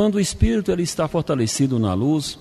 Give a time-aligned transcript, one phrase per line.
[0.00, 2.38] quando o espírito ele está fortalecido na luz,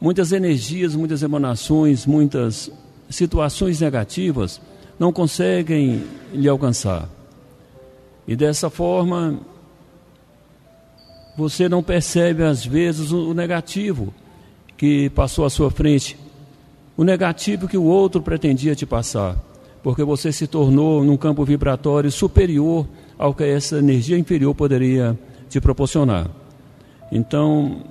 [0.00, 2.72] muitas energias, muitas emanações, muitas
[3.10, 4.58] situações negativas
[4.98, 7.06] não conseguem lhe alcançar.
[8.26, 9.40] E dessa forma,
[11.36, 14.14] você não percebe às vezes o negativo
[14.74, 16.16] que passou à sua frente,
[16.96, 19.36] o negativo que o outro pretendia te passar,
[19.82, 22.88] porque você se tornou num campo vibratório superior
[23.18, 25.14] ao que essa energia inferior poderia
[25.46, 26.39] te proporcionar.
[27.10, 27.82] Então,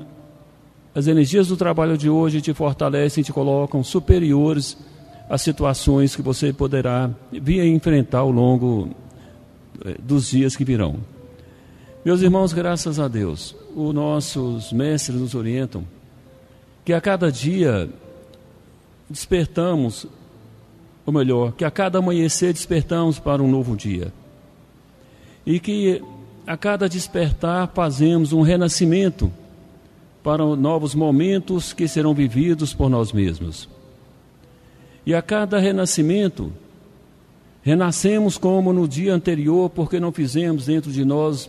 [0.93, 4.77] as energias do trabalho de hoje te fortalecem, te colocam superiores
[5.29, 8.89] às situações que você poderá vir a enfrentar ao longo
[9.85, 10.97] eh, dos dias que virão.
[12.03, 15.83] Meus irmãos, graças a Deus, os nossos mestres nos orientam
[16.83, 17.89] que a cada dia
[19.09, 20.07] despertamos,
[21.05, 24.11] ou melhor, que a cada amanhecer despertamos para um novo dia.
[25.45, 26.01] E que
[26.49, 29.31] a cada despertar fazemos um renascimento
[30.23, 33.69] para novos momentos que serão vividos por nós mesmos.
[35.05, 36.51] E a cada renascimento,
[37.61, 41.47] renascemos como no dia anterior, porque não fizemos dentro de nós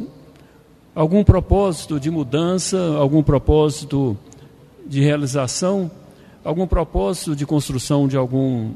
[0.94, 4.14] algum propósito de mudança, algum propósito
[4.86, 5.90] de realização,
[6.44, 8.70] algum propósito de construção de algum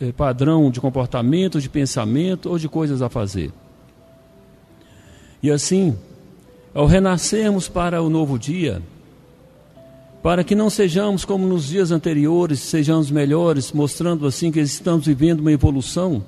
[0.00, 3.52] eh, padrão de comportamento, de pensamento ou de coisas a fazer.
[5.42, 5.96] E assim,
[6.74, 8.82] ao renascermos para o novo dia,
[10.22, 15.40] para que não sejamos como nos dias anteriores, sejamos melhores, mostrando assim que estamos vivendo
[15.40, 16.24] uma evolução,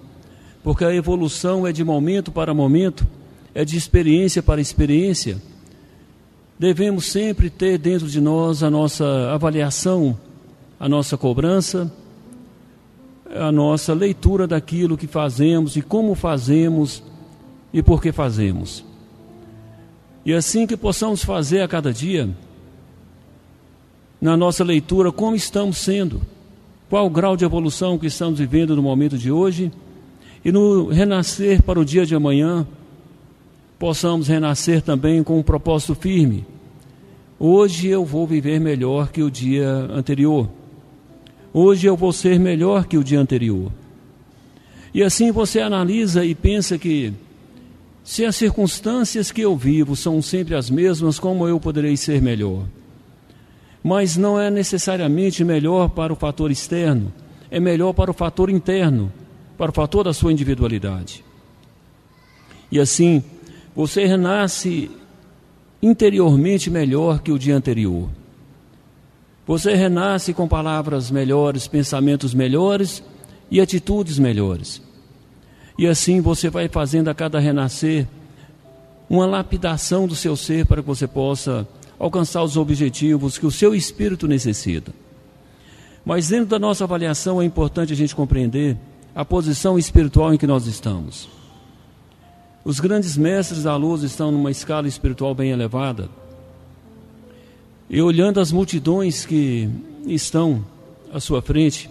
[0.63, 3.07] porque a evolução é de momento para momento,
[3.55, 5.41] é de experiência para experiência.
[6.59, 10.17] Devemos sempre ter dentro de nós a nossa avaliação,
[10.79, 11.93] a nossa cobrança,
[13.35, 17.03] a nossa leitura daquilo que fazemos e como fazemos
[17.73, 18.90] e por que fazemos.
[20.25, 22.29] E assim que possamos fazer a cada dia,
[24.21, 26.21] na nossa leitura, como estamos sendo,
[26.91, 29.73] qual o grau de evolução que estamos vivendo no momento de hoje,
[30.45, 32.67] e no renascer para o dia de amanhã,
[33.79, 36.45] possamos renascer também com um propósito firme.
[37.39, 40.49] Hoje eu vou viver melhor que o dia anterior.
[41.53, 43.73] Hoje eu vou ser melhor que o dia anterior.
[44.93, 47.13] E assim você analisa e pensa que
[48.03, 52.65] se as circunstâncias que eu vivo são sempre as mesmas, como eu poderei ser melhor?
[53.83, 57.13] Mas não é necessariamente melhor para o fator externo,
[57.51, 59.13] é melhor para o fator interno,
[59.57, 61.25] para o fator da sua individualidade.
[62.71, 63.23] E assim,
[63.75, 64.91] você renasce
[65.83, 68.09] interiormente melhor que o dia anterior.
[69.47, 73.03] Você renasce com palavras melhores, pensamentos melhores
[73.51, 74.81] e atitudes melhores.
[75.81, 78.07] E assim você vai fazendo a cada renascer
[79.09, 81.67] uma lapidação do seu ser para que você possa
[81.99, 84.93] alcançar os objetivos que o seu espírito necessita.
[86.05, 88.77] Mas dentro da nossa avaliação é importante a gente compreender
[89.15, 91.31] a posição espiritual em que nós estamos.
[92.63, 96.11] Os grandes mestres da luz estão numa escala espiritual bem elevada.
[97.89, 99.67] E olhando as multidões que
[100.05, 100.63] estão
[101.11, 101.89] à sua frente,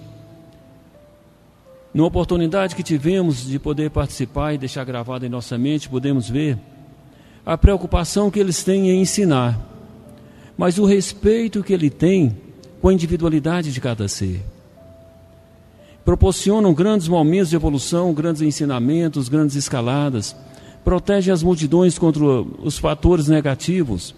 [1.93, 6.57] numa oportunidade que tivemos de poder participar e deixar gravado em nossa mente, podemos ver
[7.45, 9.59] a preocupação que eles têm em ensinar,
[10.57, 12.37] mas o respeito que ele tem
[12.81, 14.41] com a individualidade de cada ser.
[16.05, 20.35] Proporcionam grandes momentos de evolução, grandes ensinamentos, grandes escaladas,
[20.83, 24.15] protegem as multidões contra os fatores negativos,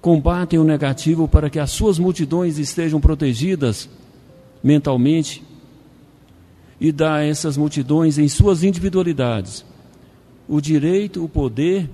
[0.00, 3.88] combatem o negativo para que as suas multidões estejam protegidas
[4.62, 5.42] mentalmente
[6.80, 9.64] e dá a essas multidões, em suas individualidades,
[10.48, 11.88] o direito, o poder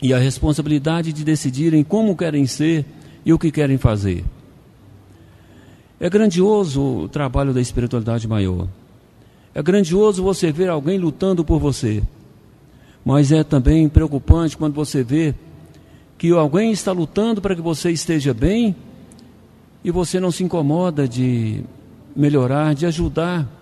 [0.00, 2.84] e a responsabilidade de decidirem como querem ser
[3.24, 4.24] e o que querem fazer.
[5.98, 8.68] É grandioso o trabalho da espiritualidade maior.
[9.54, 12.02] É grandioso você ver alguém lutando por você.
[13.04, 15.34] Mas é também preocupante quando você vê
[16.18, 18.76] que alguém está lutando para que você esteja bem
[19.82, 21.62] e você não se incomoda de
[22.14, 23.55] melhorar, de ajudar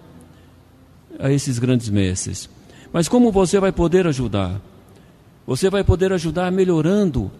[1.18, 2.48] a esses grandes mestres.
[2.92, 4.60] Mas como você vai poder ajudar?
[5.46, 7.30] Você vai poder ajudar melhorando,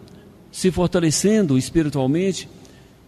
[0.51, 2.49] se fortalecendo espiritualmente,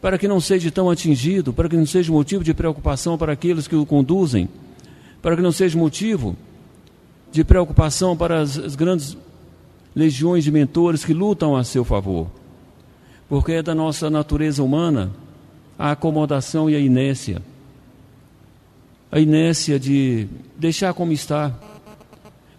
[0.01, 3.67] para que não seja tão atingido, para que não seja motivo de preocupação para aqueles
[3.67, 4.49] que o conduzem,
[5.21, 6.37] para que não seja motivo
[7.33, 9.17] de preocupação para as, as grandes
[9.95, 12.29] legiões de mentores que lutam a seu favor.
[13.29, 15.11] Porque é da nossa natureza humana
[15.79, 17.43] a acomodação e a inércia
[19.11, 20.27] a inércia de
[20.57, 21.55] deixar como está,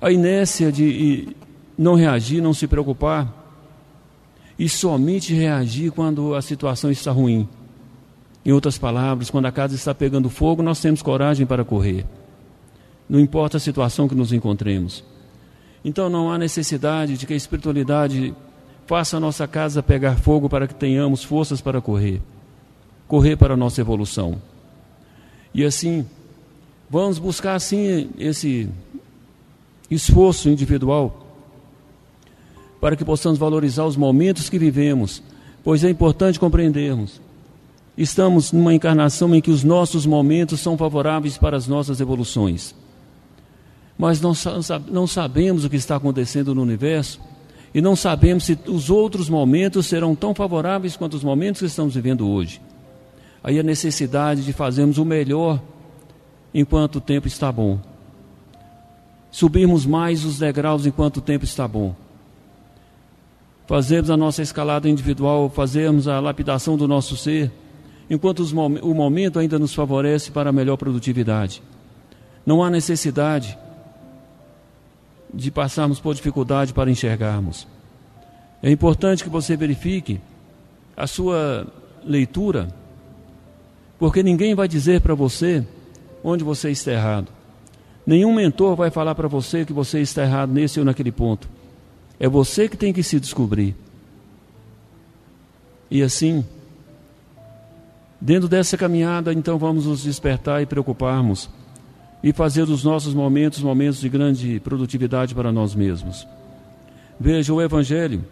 [0.01, 1.35] a inércia de
[1.77, 3.33] não reagir, não se preocupar.
[4.59, 7.47] e somente reagir quando a situação está ruim.
[8.43, 12.05] Em outras palavras, quando a casa está pegando fogo, nós temos coragem para correr.
[13.07, 15.03] Não importa a situação que nos encontremos.
[15.85, 18.33] Então não há necessidade de que a espiritualidade
[18.87, 22.19] faça a nossa casa pegar fogo para que tenhamos forças para correr.
[23.07, 24.41] Correr para a nossa evolução.
[25.53, 26.05] E assim,
[26.89, 28.69] vamos buscar assim esse
[29.89, 31.25] esforço individual
[32.79, 35.21] para que possamos valorizar os momentos que vivemos,
[35.63, 37.19] pois é importante compreendermos.
[37.97, 42.75] Estamos numa encarnação em que os nossos momentos são favoráveis para as nossas evoluções.
[43.97, 44.33] Mas não,
[44.91, 47.19] não sabemos o que está acontecendo no universo
[47.73, 51.95] e não sabemos se os outros momentos serão tão favoráveis quanto os momentos que estamos
[51.95, 52.61] vivendo hoje.
[53.43, 55.59] Aí a necessidade de fazermos o melhor
[56.57, 57.79] enquanto o tempo está bom.
[59.31, 61.95] Subirmos mais os degraus enquanto o tempo está bom
[63.67, 67.51] fazermos a nossa escalada individual, fazermos a lapidação do nosso ser,
[68.09, 71.61] enquanto o momento ainda nos favorece para a melhor produtividade.
[72.45, 73.57] Não há necessidade
[75.33, 77.67] de passarmos por dificuldade para enxergarmos.
[78.63, 80.21] É importante que você verifique
[80.95, 81.67] a sua
[82.05, 82.69] leitura,
[83.99, 85.67] porque ninguém vai dizer para você
[86.27, 87.29] onde você está errado.
[88.05, 91.47] Nenhum mentor vai falar para você que você está errado nesse ou naquele ponto.
[92.19, 93.73] É você que tem que se descobrir.
[95.89, 96.43] E assim,
[98.19, 101.49] dentro dessa caminhada, então vamos nos despertar e preocuparmos
[102.21, 106.27] e fazer dos nossos momentos momentos de grande produtividade para nós mesmos.
[107.17, 108.25] Veja o Evangelho.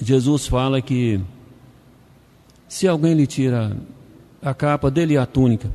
[0.00, 1.20] Jesus fala que
[2.66, 3.76] se alguém lhe tira
[4.40, 5.70] a capa dele a túnica,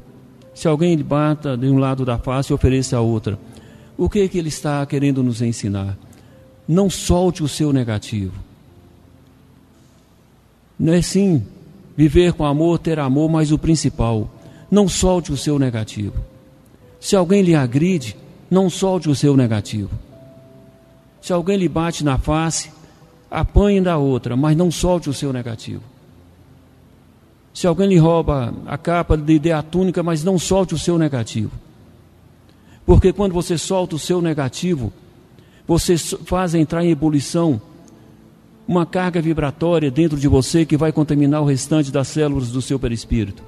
[0.53, 3.39] se alguém lhe bata de um lado da face e ofereça a outra,
[3.97, 5.97] o que, é que ele está querendo nos ensinar?
[6.67, 8.33] Não solte o seu negativo.
[10.79, 11.45] Não é sim
[11.95, 14.29] viver com amor, ter amor, mas o principal,
[14.69, 16.15] não solte o seu negativo.
[16.99, 18.15] Se alguém lhe agride,
[18.49, 19.91] não solte o seu negativo.
[21.21, 22.71] Se alguém lhe bate na face,
[23.29, 25.83] apanhe da outra, mas não solte o seu negativo.
[27.53, 30.97] Se alguém lhe rouba a capa, lhe dê a túnica, mas não solte o seu
[30.97, 31.51] negativo.
[32.85, 34.91] Porque quando você solta o seu negativo,
[35.67, 37.61] você faz entrar em ebulição
[38.67, 42.79] uma carga vibratória dentro de você que vai contaminar o restante das células do seu
[42.79, 43.43] perispírito.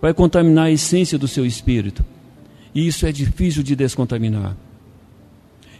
[0.00, 2.04] Vai contaminar a essência do seu espírito.
[2.74, 4.56] E isso é difícil de descontaminar.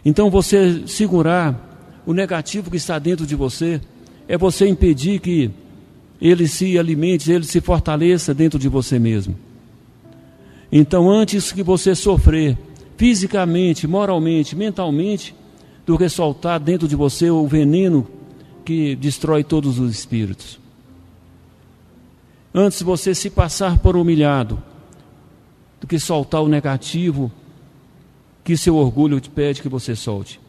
[0.05, 3.81] Então você segurar o negativo que está dentro de você
[4.27, 5.51] é você impedir que
[6.21, 9.35] ele se alimente, ele se fortaleça dentro de você mesmo.
[10.71, 12.57] Então, antes que você sofrer
[12.95, 15.33] fisicamente, moralmente, mentalmente,
[15.85, 18.07] do que soltar dentro de você o veneno
[18.63, 20.59] que destrói todos os espíritos.
[22.53, 24.61] Antes você se passar por humilhado,
[25.79, 27.31] do que soltar o negativo
[28.43, 30.39] que seu orgulho te pede que você solte.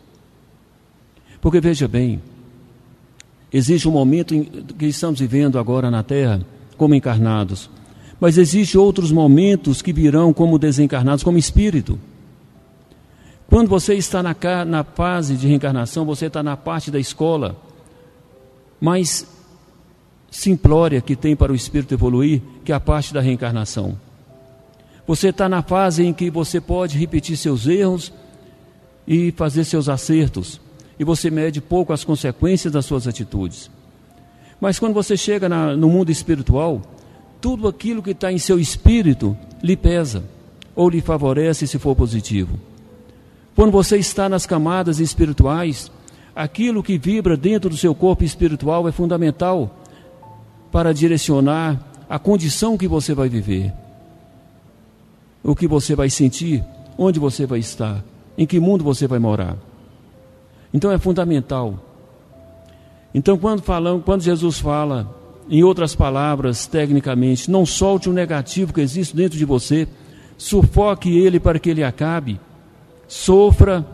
[1.41, 2.21] Porque veja bem,
[3.53, 4.35] existe um momento
[4.79, 6.41] que estamos vivendo agora na Terra
[6.77, 7.71] como encarnados,
[8.19, 11.99] mas existe outros momentos que virão como desencarnados, como espírito.
[13.49, 17.57] Quando você está na, na fase de reencarnação, você está na parte da escola
[18.81, 19.27] mais
[20.31, 23.99] simplória que tem para o espírito evoluir, que é a parte da reencarnação.
[25.07, 28.13] Você está na fase em que você pode repetir seus erros
[29.07, 30.61] e fazer seus acertos,
[31.03, 33.69] e você mede pouco as consequências das suas atitudes.
[34.61, 36.81] Mas quando você chega na, no mundo espiritual,
[37.41, 40.23] tudo aquilo que está em seu espírito lhe pesa,
[40.77, 42.57] ou lhe favorece se for positivo.
[43.57, 45.91] Quando você está nas camadas espirituais,
[46.37, 49.77] aquilo que vibra dentro do seu corpo espiritual é fundamental
[50.71, 53.73] para direcionar a condição que você vai viver,
[55.43, 56.65] o que você vai sentir,
[56.97, 58.05] onde você vai estar,
[58.39, 59.72] em que mundo você vai morar.
[60.73, 61.79] Então é fundamental.
[63.15, 65.15] Então quando falamos, quando Jesus fala,
[65.49, 69.87] em outras palavras, tecnicamente, não solte o negativo que existe dentro de você,
[70.39, 72.41] sufoque ele para que ele acabe
[73.13, 73.87] sofra,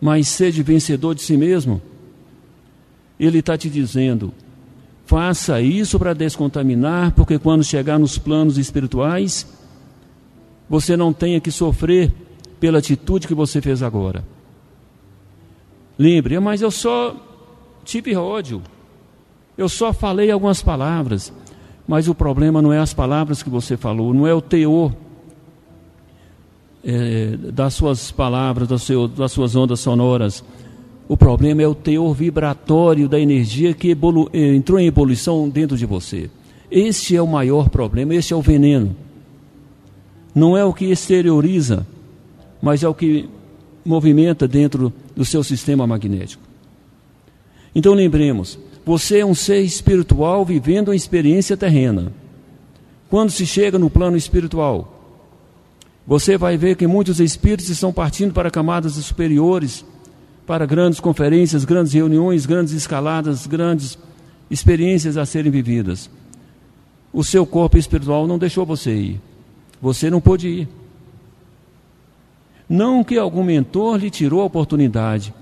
[0.00, 1.82] mas seja vencedor de si mesmo.
[3.20, 4.32] Ele está te dizendo:
[5.04, 9.46] faça isso para descontaminar, porque quando chegar nos planos espirituais,
[10.68, 12.12] você não tenha que sofrer
[12.58, 14.24] pela atitude que você fez agora.
[15.98, 17.16] Lembre, mas eu só
[17.84, 18.62] tive ódio,
[19.56, 21.32] eu só falei algumas palavras,
[21.88, 24.92] mas o problema não é as palavras que você falou, não é o teor
[26.84, 30.44] é, das suas palavras, das, seu, das suas ondas sonoras.
[31.08, 35.76] O problema é o teor vibratório da energia que evolu eh, entrou em ebulição dentro
[35.76, 36.28] de você.
[36.70, 38.94] Este é o maior problema, este é o veneno.
[40.34, 41.86] Não é o que exterioriza,
[42.60, 43.28] mas é o que
[43.86, 46.42] movimenta dentro do seu sistema magnético.
[47.74, 52.12] Então lembremos, você é um ser espiritual vivendo uma experiência terrena.
[53.08, 54.92] Quando se chega no plano espiritual,
[56.06, 59.84] você vai ver que muitos espíritos estão partindo para camadas superiores,
[60.46, 63.98] para grandes conferências, grandes reuniões, grandes escaladas, grandes
[64.50, 66.08] experiências a serem vividas.
[67.12, 69.20] O seu corpo espiritual não deixou você ir.
[69.80, 70.68] Você não pôde ir.
[72.68, 75.32] Não que algum mentor lhe tirou a oportunidade.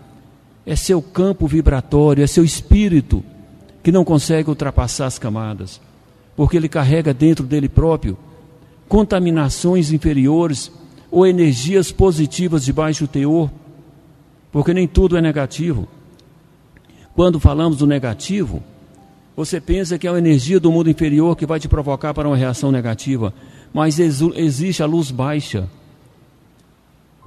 [0.67, 3.23] É seu campo vibratório, é seu espírito
[3.83, 5.81] que não consegue ultrapassar as camadas,
[6.35, 8.17] porque ele carrega dentro dele próprio
[8.89, 10.71] contaminações inferiores
[11.11, 13.51] ou energias positivas de baixo teor,
[14.53, 15.89] porque nem tudo é negativo.
[17.15, 18.63] Quando falamos do negativo,
[19.37, 22.37] você pensa que é a energia do mundo inferior que vai te provocar para uma
[22.37, 23.35] reação negativa,
[23.73, 25.69] mas existe a luz baixa,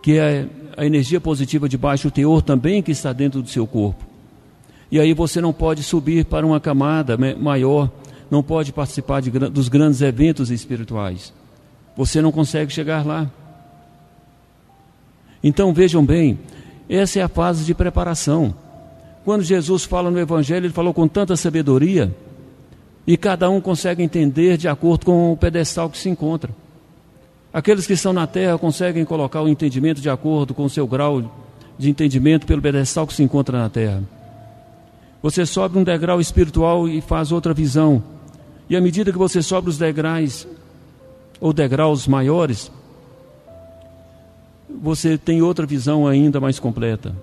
[0.07, 0.47] que é
[0.77, 4.05] a energia positiva de baixo teor também que está dentro do seu corpo.
[4.89, 7.91] E aí você não pode subir para uma camada maior,
[8.31, 11.33] não pode participar de, dos grandes eventos espirituais.
[11.97, 13.29] Você não consegue chegar lá.
[15.43, 16.39] Então vejam bem,
[16.87, 18.55] essa é a fase de preparação.
[19.25, 22.15] Quando Jesus fala no Evangelho, ele falou com tanta sabedoria,
[23.05, 26.49] e cada um consegue entender de acordo com o pedestal que se encontra.
[27.57, 31.23] Aqueles que estão na terra conseguem colocar o entendimento de acordo com o seu grau
[31.75, 34.03] de entendimento pelo pedestal que se encontra na terra.
[35.23, 38.03] Você sobe um degrau espiritual e faz outra visão.
[38.69, 40.47] E à medida que você sobe os degraus
[41.41, 42.71] ou degraus maiores,
[44.69, 47.15] você tem outra visão ainda mais completa.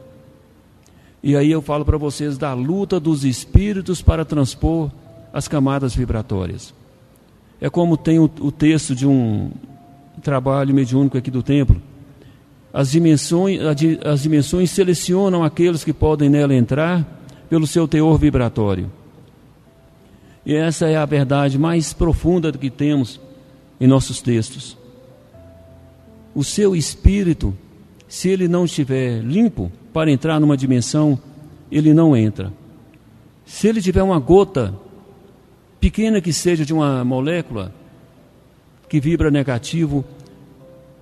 [1.22, 4.90] E aí eu falo para vocês da luta dos espíritos para transpor
[5.32, 6.74] as camadas vibratórias.
[7.60, 9.52] É como tem o, o texto de um
[10.24, 11.80] trabalho mediúnico aqui do templo.
[12.72, 13.60] As dimensões,
[14.04, 17.06] as dimensões selecionam aqueles que podem nela entrar
[17.48, 18.90] pelo seu teor vibratório.
[20.44, 23.20] E essa é a verdade mais profunda que temos
[23.80, 24.76] em nossos textos.
[26.34, 27.54] O seu espírito,
[28.08, 31.18] se ele não estiver limpo para entrar numa dimensão,
[31.70, 32.52] ele não entra.
[33.46, 34.74] Se ele tiver uma gota,
[35.78, 37.72] pequena que seja, de uma molécula
[38.88, 40.04] que vibra negativo,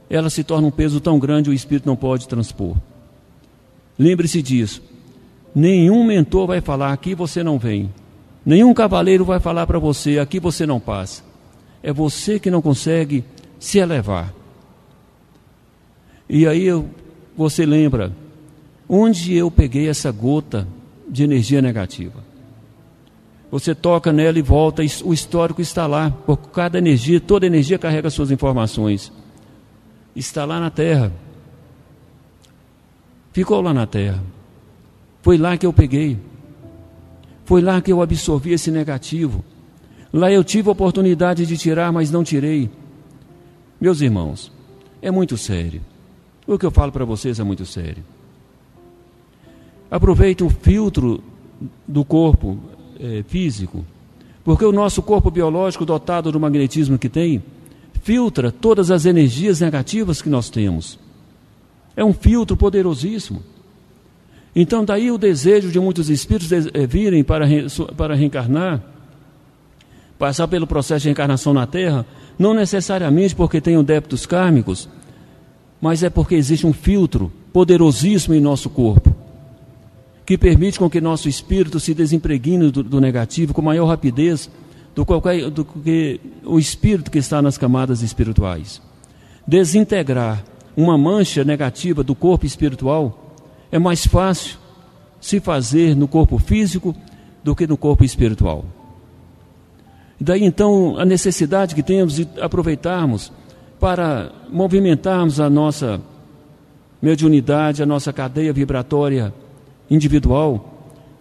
[0.08, 2.76] ela se torna um peso tão grande o espírito não pode transpor.
[3.98, 4.82] Lembre-se disso.
[5.54, 7.90] Nenhum mentor vai falar aqui você não vem.
[8.44, 11.22] Nenhum cavaleiro vai falar para você aqui você não passa.
[11.82, 13.24] É você que não consegue
[13.58, 14.32] se elevar.
[16.28, 16.66] E aí
[17.36, 18.12] você lembra
[18.88, 20.66] onde eu peguei essa gota
[21.08, 22.31] de energia negativa.
[23.52, 28.08] Você toca nela e volta, o histórico está lá, por cada energia, toda energia carrega
[28.08, 29.12] suas informações.
[30.16, 31.12] Está lá na Terra.
[33.30, 34.22] Ficou lá na Terra.
[35.20, 36.18] Foi lá que eu peguei.
[37.44, 39.44] Foi lá que eu absorvi esse negativo.
[40.10, 42.70] Lá eu tive a oportunidade de tirar, mas não tirei.
[43.78, 44.50] Meus irmãos,
[45.02, 45.82] é muito sério.
[46.46, 48.02] O que eu falo para vocês é muito sério.
[49.90, 51.22] Aproveite o filtro
[51.86, 52.58] do corpo
[53.00, 53.84] é, físico,
[54.44, 57.42] porque o nosso corpo biológico, dotado do magnetismo que tem,
[58.02, 60.98] filtra todas as energias negativas que nós temos.
[61.96, 63.42] É um filtro poderosíssimo.
[64.54, 67.46] Então, daí o desejo de muitos espíritos eh, virem para,
[67.96, 68.82] para reencarnar,
[70.18, 72.04] passar pelo processo de reencarnação na Terra,
[72.38, 74.88] não necessariamente porque tenham débitos kármicos,
[75.80, 79.11] mas é porque existe um filtro poderosíssimo em nosso corpo,
[80.24, 84.50] que permite com que nosso espírito se desimpregne do, do negativo com maior rapidez
[84.94, 88.80] do, qualquer, do que o espírito que está nas camadas espirituais.
[89.46, 90.44] Desintegrar
[90.76, 93.36] uma mancha negativa do corpo espiritual
[93.70, 94.58] é mais fácil
[95.20, 96.94] se fazer no corpo físico
[97.42, 98.64] do que no corpo espiritual.
[100.20, 103.32] Daí então a necessidade que temos de aproveitarmos
[103.80, 106.00] para movimentarmos a nossa
[107.00, 109.34] mediunidade, a nossa cadeia vibratória
[109.90, 110.72] individual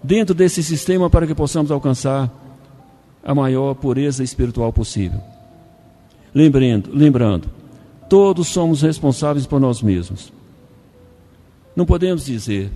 [0.04, 2.30] dentro desse sistema para que possamos alcançar
[3.24, 5.20] a maior pureza espiritual possível.
[6.34, 7.50] Lembrando, lembrando,
[8.10, 10.32] todos somos responsáveis por nós mesmos.
[11.76, 12.72] Não podemos dizer,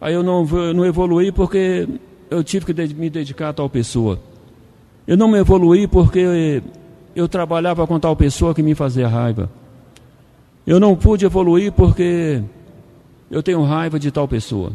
[0.00, 1.88] aí ah, eu não, não evoluí porque
[2.30, 4.18] eu tive que me dedicar a tal pessoa.
[5.06, 6.62] Eu não me evoluí porque
[7.14, 9.50] eu trabalhava com tal pessoa que me fazia raiva.
[10.66, 12.42] Eu não pude evoluir porque
[13.30, 14.72] eu tenho raiva de tal pessoa.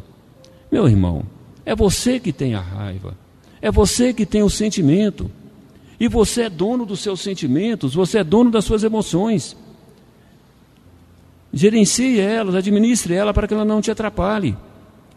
[0.71, 1.23] Meu irmão,
[1.65, 3.15] é você que tem a raiva,
[3.61, 5.29] é você que tem o sentimento.
[5.99, 9.55] E você é dono dos seus sentimentos, você é dono das suas emoções.
[11.51, 14.55] Gerencie elas, administre ela para que ela não te atrapalhe.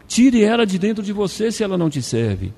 [0.07, 2.51] Tire ela de dentro de você se ela não te serve.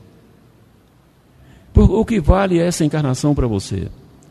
[1.76, 3.90] O que vale essa encarnação para você?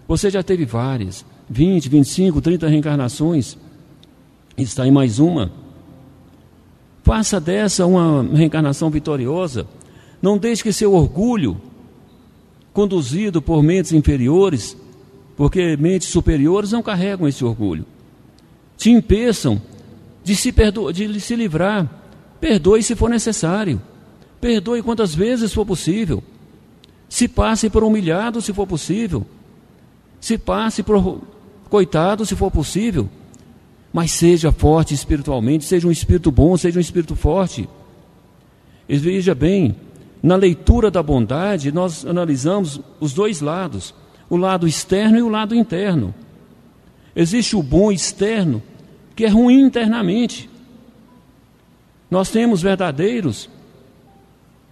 [0.08, 3.56] Você já teve várias, 20, 25, 30 reencarnações.
[4.56, 5.52] Está em mais uma.
[7.04, 9.66] Faça dessa uma reencarnação vitoriosa.
[10.22, 11.60] Não deixe que seu orgulho,
[12.72, 14.74] conduzido por mentes inferiores,
[15.36, 17.84] porque mentes superiores não carregam esse orgulho,
[18.78, 19.60] te impeçam
[20.24, 21.88] de se, perdo de se livrar.
[22.40, 23.80] Perdoe se for necessário.
[24.40, 26.24] Perdoe quantas vezes for possível.
[27.06, 29.26] Se passe por humilhado se for possível.
[30.20, 31.20] Se passe por
[31.68, 33.10] coitado se for possível.
[33.94, 37.68] Mas seja forte espiritualmente, seja um espírito bom, seja um espírito forte.
[38.88, 39.76] E veja bem,
[40.20, 43.94] na leitura da bondade, nós analisamos os dois lados,
[44.28, 46.12] o lado externo e o lado interno.
[47.14, 48.60] Existe o bom externo,
[49.14, 50.50] que é ruim internamente.
[52.10, 53.48] Nós temos verdadeiros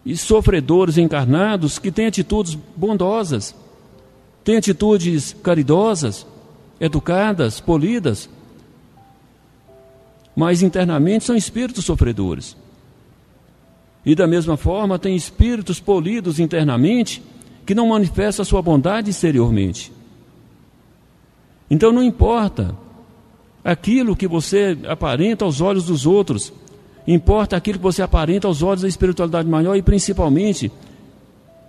[0.05, 3.55] e sofredores encarnados que têm atitudes bondosas,
[4.43, 6.27] têm atitudes caridosas,
[6.81, 8.29] educadas, polidas,
[10.35, 12.57] mas internamente são espíritos sofredores.
[14.05, 17.23] E da mesma forma, tem espíritos polidos internamente
[17.65, 19.93] que não manifestam a sua bondade exteriormente.
[21.71, 22.77] Então não importa
[23.65, 26.53] aquilo que você aparenta aos olhos dos outros,
[27.07, 30.71] importa aquilo que você aparenta aos olhos da espiritualidade maior e principalmente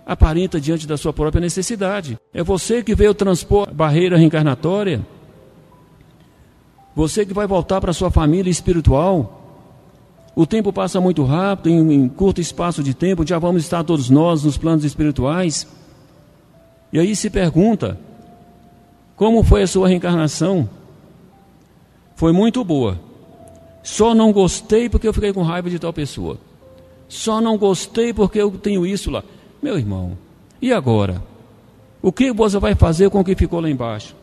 [0.04, 2.18] aparenta diante da sua própria necessidade.
[2.32, 5.00] É você que veio transpor a barreira reencarnatória
[6.94, 9.40] você que vai voltar para sua família espiritual.
[10.36, 14.10] O tempo passa muito rápido, em, em curto espaço de tempo, já vamos estar todos
[14.10, 15.66] nós nos planos espirituais.
[16.92, 17.98] E aí se pergunta:
[19.16, 20.68] como foi a sua reencarnação?
[22.16, 23.00] Foi muito boa.
[23.82, 26.38] Só não gostei porque eu fiquei com raiva de tal pessoa.
[27.08, 29.22] Só não gostei porque eu tenho isso lá.
[29.62, 30.16] Meu irmão,
[30.60, 31.22] e agora?
[32.00, 34.14] O que você vai fazer com o que ficou lá embaixo?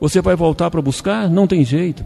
[0.00, 1.28] Você vai voltar para buscar?
[1.30, 2.04] Não tem jeito.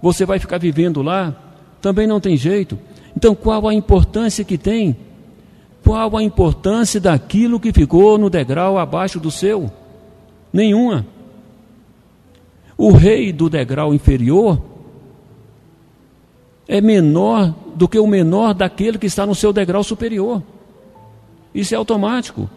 [0.00, 1.34] Você vai ficar vivendo lá?
[1.80, 2.78] Também não tem jeito.
[3.16, 4.96] Então, qual a importância que tem?
[5.84, 9.70] Qual a importância daquilo que ficou no degrau abaixo do seu?
[10.52, 11.06] Nenhuma.
[12.76, 14.62] O rei do degrau inferior
[16.68, 20.42] é menor do que o menor daquele que está no seu degrau superior.
[21.54, 22.48] Isso é automático.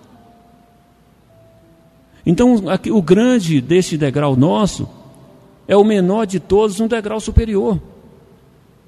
[2.32, 4.88] Então, aqui, o grande deste degrau nosso
[5.68, 7.78] é o menor de todos, um degrau superior.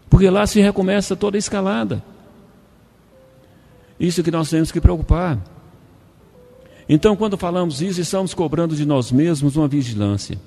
[0.09, 2.01] Porque lá se recomeça toda a escalada.
[3.99, 5.37] Isso que nós temos que preocupar.
[6.87, 10.39] Então, quando falamos isso, estamos cobrando de nós mesmos uma vigilância.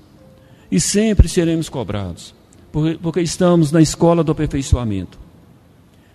[0.71, 2.35] E sempre seremos cobrados,
[2.73, 5.19] porque, porque estamos na escola do aperfeiçoamento.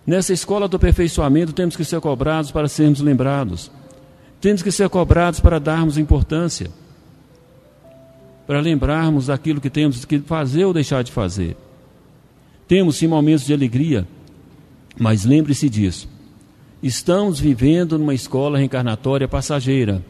[0.04, 3.70] Nessa escola do aperfeiçoamento, temos que ser cobrados para sermos lembrados
[4.42, 6.68] temos que ser cobrados para darmos importância,
[8.44, 11.56] para lembrarmos daquilo que temos que fazer ou deixar de fazer.
[12.66, 14.06] Temos sim momentos de alegria,
[14.98, 16.08] mas lembre-se disso.
[16.82, 20.02] Estamos vivendo numa escola reencarnatória passageira.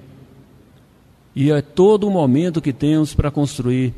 [1.36, 3.92] E é todo o momento que temos para construir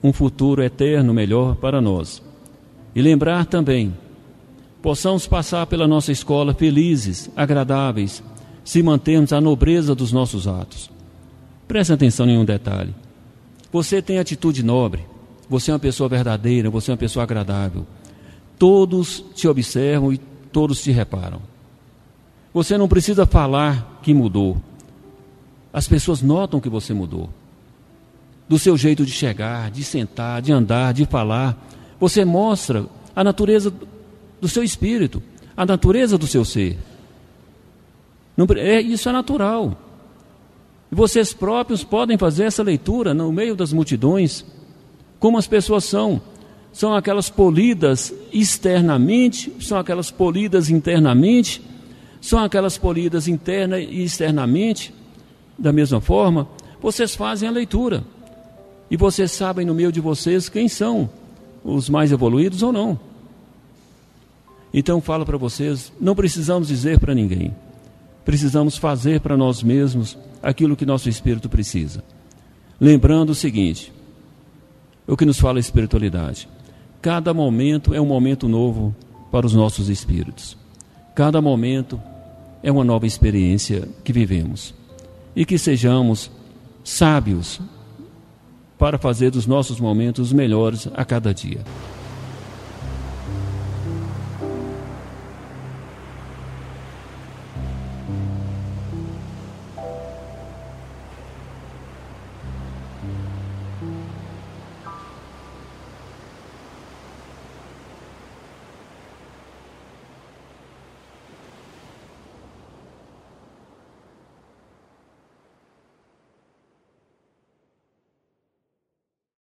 [0.00, 2.22] um futuro eterno melhor para nós.
[2.94, 3.92] E lembrar também,
[4.80, 8.22] possamos passar pela nossa escola felizes, agradáveis,
[8.68, 10.90] se mantermos a nobreza dos nossos atos.
[11.66, 12.94] Preste atenção em um detalhe.
[13.72, 15.06] Você tem atitude nobre,
[15.48, 17.86] você é uma pessoa verdadeira, você é uma pessoa agradável.
[18.58, 21.40] Todos te observam e todos te reparam.
[22.52, 24.60] Você não precisa falar que mudou.
[25.72, 27.30] As pessoas notam que você mudou.
[28.46, 31.56] Do seu jeito de chegar, de sentar, de andar, de falar.
[31.98, 32.84] Você mostra
[33.16, 33.72] a natureza
[34.38, 35.22] do seu espírito,
[35.56, 36.76] a natureza do seu ser.
[38.38, 39.76] Não, é, isso é natural.
[40.92, 44.44] Vocês próprios podem fazer essa leitura no meio das multidões.
[45.18, 46.22] Como as pessoas são.
[46.72, 51.60] São aquelas polidas externamente, são aquelas polidas internamente,
[52.20, 54.94] são aquelas polidas interna e externamente.
[55.58, 56.46] Da mesma forma,
[56.80, 58.04] vocês fazem a leitura.
[58.88, 61.10] E vocês sabem no meio de vocês quem são
[61.64, 63.00] os mais evoluídos ou não.
[64.72, 67.52] Então falo para vocês, não precisamos dizer para ninguém
[68.28, 72.04] precisamos fazer para nós mesmos aquilo que nosso espírito precisa.
[72.78, 73.90] Lembrando o seguinte:
[75.06, 76.46] o que nos fala a espiritualidade.
[77.00, 78.94] Cada momento é um momento novo
[79.32, 80.58] para os nossos espíritos.
[81.14, 81.98] Cada momento
[82.62, 84.74] é uma nova experiência que vivemos
[85.34, 86.30] e que sejamos
[86.84, 87.58] sábios
[88.78, 91.64] para fazer dos nossos momentos melhores a cada dia.